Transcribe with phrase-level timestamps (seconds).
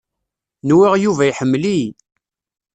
[0.67, 1.87] Nwiɣ Yuba iḥemmel-iyi.